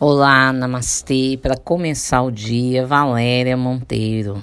[0.00, 1.38] Olá, namastê.
[1.40, 4.42] Para começar o dia, Valéria Monteiro.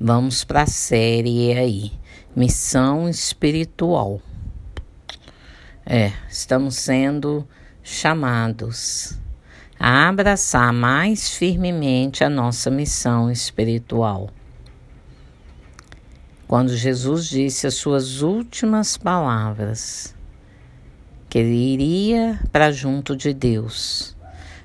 [0.00, 1.92] Vamos para a série aí,
[2.34, 4.22] Missão Espiritual.
[5.84, 7.44] É, estamos sendo
[7.82, 9.18] chamados
[9.80, 14.30] a abraçar mais firmemente a nossa missão espiritual.
[16.46, 20.14] Quando Jesus disse as suas últimas palavras,
[21.28, 24.21] que ele iria para junto de Deus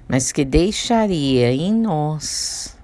[0.08, 2.78] mas que deixaria em nós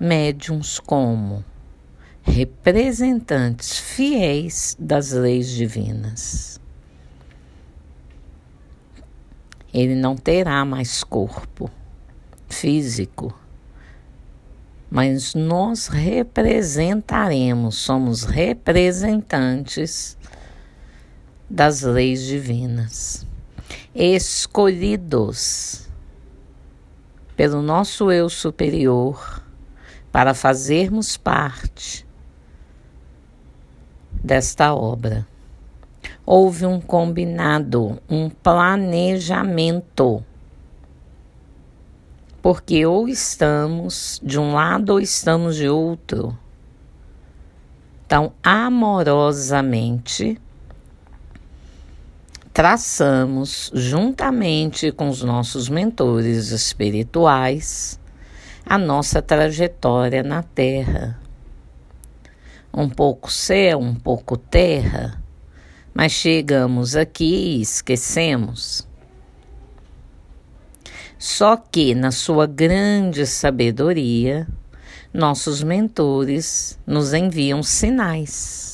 [0.00, 1.44] médiums como
[2.22, 6.60] representantes fiéis das leis divinas.
[9.72, 11.70] Ele não terá mais corpo
[12.48, 13.38] físico,
[14.90, 20.16] mas nós representaremos, somos representantes
[21.48, 23.26] das leis divinas
[23.94, 25.88] escolhidos
[27.36, 29.42] pelo nosso eu superior
[30.10, 32.06] para fazermos parte
[34.12, 35.26] desta obra.
[36.26, 40.24] Houve um combinado, um planejamento.
[42.42, 46.38] Porque ou estamos de um lado ou estamos de outro.
[48.04, 50.40] Então, amorosamente,
[52.58, 58.00] traçamos, juntamente com os nossos mentores espirituais,
[58.66, 61.16] a nossa trajetória na Terra.
[62.74, 65.22] Um pouco céu, um pouco terra,
[65.94, 68.88] mas chegamos aqui e esquecemos.
[71.16, 74.48] Só que, na sua grande sabedoria,
[75.14, 78.67] nossos mentores nos enviam sinais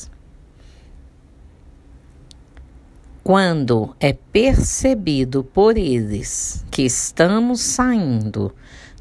[3.27, 8.53] Quando é percebido por eles que estamos saindo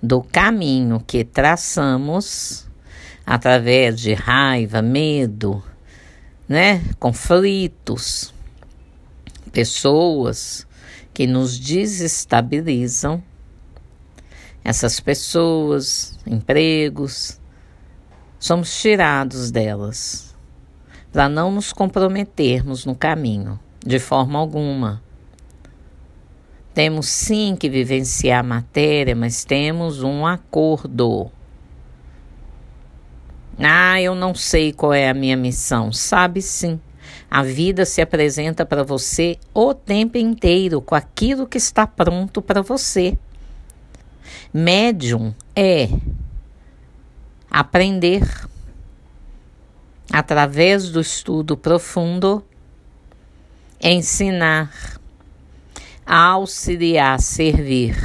[0.03, 2.67] do caminho que traçamos,
[3.27, 5.63] através de raiva, medo,
[6.49, 8.33] né, conflitos,
[9.53, 10.67] pessoas
[11.13, 13.23] que nos desestabilizam,
[14.65, 17.39] essas pessoas, empregos,
[18.41, 20.35] somos tirados delas
[21.13, 25.03] para não nos comprometermos no caminho de forma alguma.
[26.73, 31.31] Temos sim que vivenciar a matéria, mas temos um acordo.
[33.59, 35.93] Ah, eu não sei qual é a minha missão.
[35.93, 36.81] Sabe sim.
[37.31, 42.63] A vida se apresenta para você o tempo inteiro com aquilo que está pronto para
[42.63, 43.17] você.
[44.53, 45.89] Médium é
[47.51, 48.23] aprender
[50.11, 52.45] através do estudo profundo
[53.81, 54.99] ensinar,
[56.07, 57.97] auxiliar, servir.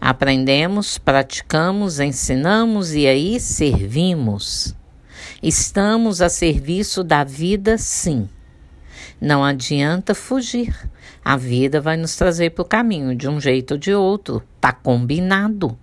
[0.00, 4.74] Aprendemos, praticamos, ensinamos e aí servimos.
[5.42, 8.28] Estamos a serviço da vida, sim.
[9.20, 10.74] Não adianta fugir.
[11.24, 14.42] A vida vai nos trazer para o caminho de um jeito ou de outro.
[14.60, 15.78] Tá combinado.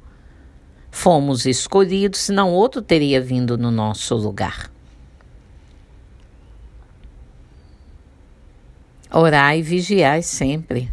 [0.92, 4.71] Fomos escolhidos, senão outro teria vindo no nosso lugar.
[9.14, 10.90] Orai e vigiai sempre.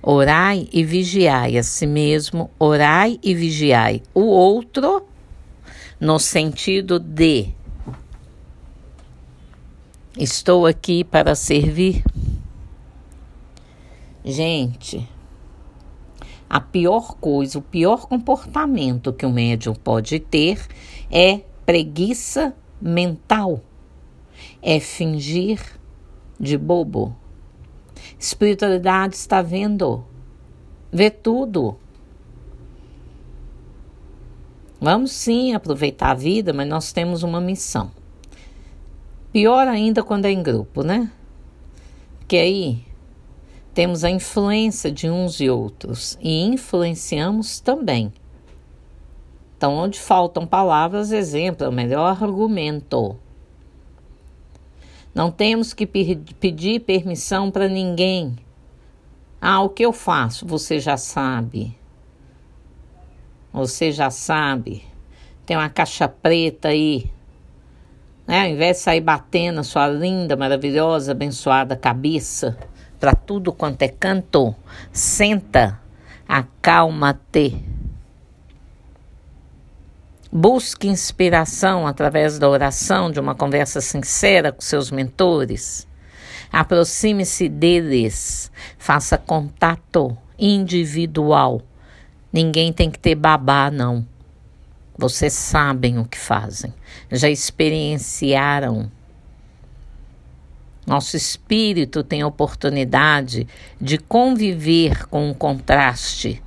[0.00, 5.06] Orai e vigiai a si mesmo, orai e vigiai o outro,
[6.00, 7.48] no sentido de
[10.16, 12.04] estou aqui para servir.
[14.24, 15.08] Gente,
[16.48, 20.64] a pior coisa, o pior comportamento que o médium pode ter
[21.10, 23.60] é preguiça mental,
[24.62, 25.60] é fingir
[26.38, 27.16] de bobo.
[28.18, 30.04] Espiritualidade está vendo,
[30.90, 31.76] vê tudo.
[34.80, 37.90] Vamos sim aproveitar a vida, mas nós temos uma missão.
[39.32, 41.10] Pior ainda quando é em grupo, né?
[42.18, 42.84] Porque aí
[43.72, 48.12] temos a influência de uns e outros e influenciamos também.
[49.56, 53.16] Então, onde faltam palavras, exemplo, é o melhor argumento.
[55.14, 58.36] Não temos que pedir permissão para ninguém.
[59.40, 60.46] Ah, o que eu faço?
[60.46, 61.76] Você já sabe.
[63.52, 64.84] Você já sabe.
[65.46, 67.10] Tem uma caixa preta aí.
[68.26, 68.42] Né?
[68.42, 72.56] Ao invés de sair batendo a sua linda, maravilhosa, abençoada cabeça
[72.98, 74.54] para tudo quanto é canto,
[74.92, 75.80] senta,
[76.28, 77.67] acalma-te.
[80.30, 85.88] Busque inspiração através da oração, de uma conversa sincera com seus mentores.
[86.52, 91.62] Aproxime-se deles, faça contato individual.
[92.30, 94.06] Ninguém tem que ter babá, não.
[94.96, 96.74] Vocês sabem o que fazem,
[97.10, 98.90] já experienciaram.
[100.86, 103.46] Nosso espírito tem oportunidade
[103.80, 106.42] de conviver com o contraste,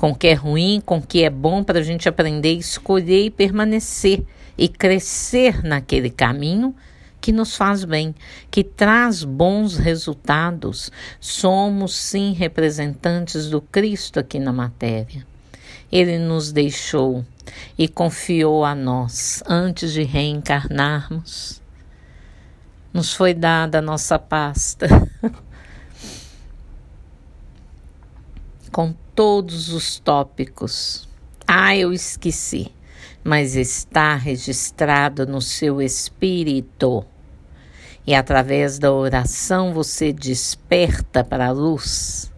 [0.00, 3.26] com o que é ruim, com o que é bom, para a gente aprender, escolher
[3.26, 4.24] e permanecer
[4.56, 6.74] e crescer naquele caminho
[7.20, 8.14] que nos faz bem,
[8.50, 10.90] que traz bons resultados.
[11.20, 15.26] Somos sim representantes do Cristo aqui na matéria.
[15.92, 17.22] Ele nos deixou
[17.76, 21.60] e confiou a nós antes de reencarnarmos.
[22.90, 24.88] Nos foi dada a nossa pasta
[28.70, 31.08] com todos os tópicos.
[31.46, 32.72] Ah, eu esqueci
[33.22, 37.04] mas está registrado no seu espírito.
[38.06, 42.32] E através da oração você desperta para a luz.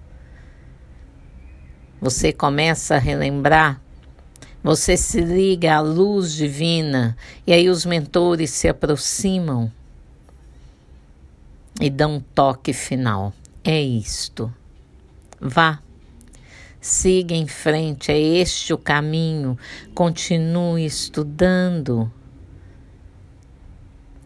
[2.01, 3.81] Você começa a relembrar,
[4.63, 9.73] você se liga à luz divina, e aí os mentores se aproximam
[11.81, 13.33] e dão um toque final.
[13.63, 14.53] É isto.
[15.41, 15.81] Vá
[16.83, 19.57] Siga em frente, é este o caminho.
[19.95, 22.11] Continue estudando.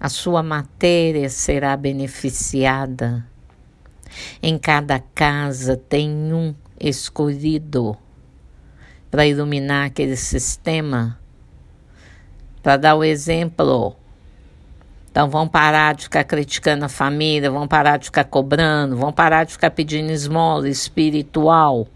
[0.00, 3.26] A sua matéria será beneficiada.
[4.42, 7.94] Em cada casa tem um escolhido
[9.10, 11.20] para iluminar aquele sistema,
[12.62, 13.94] para dar o exemplo.
[15.10, 19.44] Então vão parar de ficar criticando a família, vão parar de ficar cobrando, vão parar
[19.44, 21.86] de ficar pedindo esmola espiritual.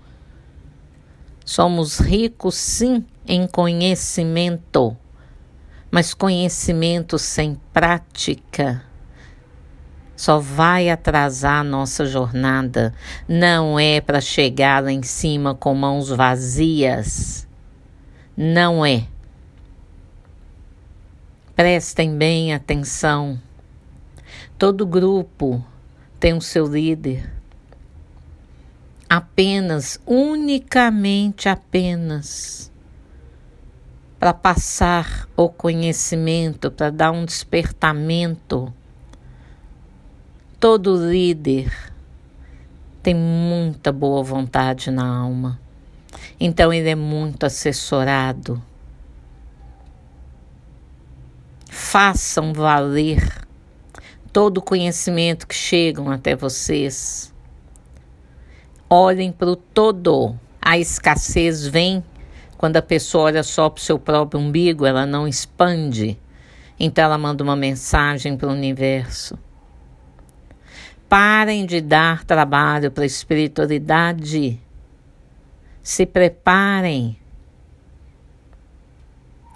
[1.50, 4.96] Somos ricos, sim, em conhecimento,
[5.90, 8.84] mas conhecimento sem prática
[10.14, 12.94] só vai atrasar a nossa jornada.
[13.26, 17.48] Não é para chegar lá em cima com mãos vazias.
[18.36, 19.08] Não é.
[21.56, 23.40] Prestem bem atenção.
[24.56, 25.64] Todo grupo
[26.20, 27.39] tem o seu líder
[29.10, 32.70] apenas, unicamente apenas,
[34.20, 38.72] para passar o conhecimento, para dar um despertamento.
[40.60, 41.72] Todo líder
[43.02, 45.60] tem muita boa vontade na alma,
[46.38, 48.62] então ele é muito assessorado.
[51.68, 53.44] Façam valer
[54.32, 57.30] todo o conhecimento que chegam até vocês
[58.90, 60.36] olhem para o todo.
[60.60, 62.04] A escassez vem
[62.58, 66.18] quando a pessoa olha só para o seu próprio umbigo, ela não expande.
[66.78, 69.38] Então ela manda uma mensagem para o universo.
[71.08, 74.60] Parem de dar trabalho para a espiritualidade.
[75.82, 77.16] Se preparem.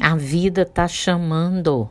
[0.00, 1.90] A vida está chamando,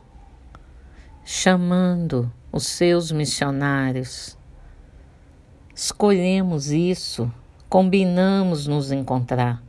[1.24, 4.36] chamando os seus missionários
[5.74, 7.32] Escolhemos isso,
[7.68, 9.60] combinamos nos encontrar.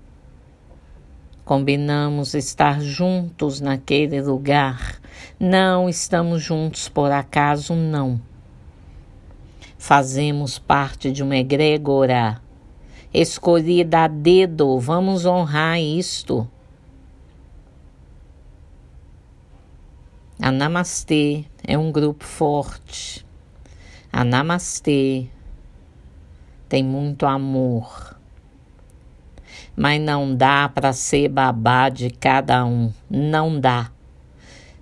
[1.43, 5.01] Combinamos estar juntos naquele lugar.
[5.39, 8.21] Não estamos juntos por acaso, não.
[9.79, 12.39] Fazemos parte de uma egrégora
[13.11, 14.79] escolhida a dedo.
[14.79, 16.47] Vamos honrar isto.
[20.39, 23.25] A Namastê é um grupo forte.
[24.13, 25.29] A Namastê
[26.67, 28.17] tem muito amor.
[29.75, 33.91] Mas não dá para ser babá de cada um, não dá.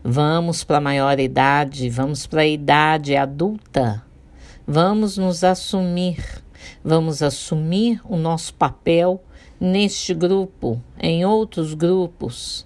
[0.03, 4.03] Vamos para a maioridade, vamos para a idade adulta.
[4.65, 6.43] Vamos nos assumir,
[6.83, 9.21] vamos assumir o nosso papel
[9.59, 12.65] neste grupo, em outros grupos,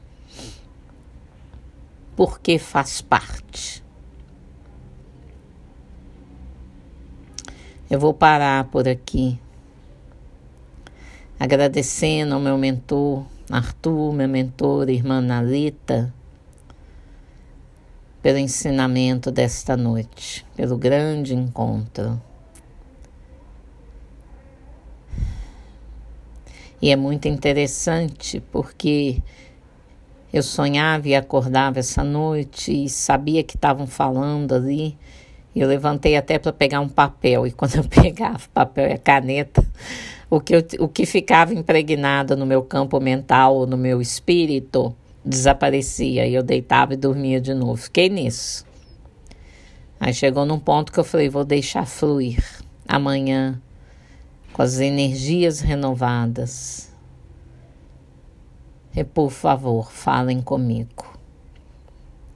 [2.16, 3.84] porque faz parte.
[7.90, 9.40] Eu vou parar por aqui,
[11.40, 16.14] agradecendo ao meu mentor Arthur, meu mentor, irmã Nalita,
[18.22, 22.22] pelo ensinamento desta noite, pelo grande encontro.
[26.82, 29.24] E é muito interessante porque
[30.34, 34.98] eu sonhava e acordava essa noite e sabia que estavam falando ali
[35.60, 38.98] eu levantei até para pegar um papel, e quando eu pegava o papel e a
[38.98, 39.66] caneta,
[40.30, 46.28] o que, eu, o que ficava impregnado no meu campo mental, no meu espírito, desaparecia.
[46.28, 47.78] E eu deitava e dormia de novo.
[47.78, 48.66] Fiquei nisso.
[50.00, 52.44] Aí chegou num ponto que eu falei: vou deixar fluir.
[52.88, 53.62] Amanhã,
[54.54, 56.92] com as energias renovadas.
[58.96, 61.17] E por favor, falem comigo.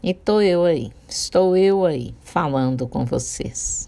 [0.04, 3.88] E tô eu aí, estou eu aí, falando com vocês.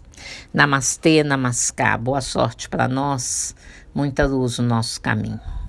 [0.53, 1.99] Namastê, namaskar.
[1.99, 3.55] Boa sorte para nós,
[3.95, 5.62] muita luz no nosso caminho.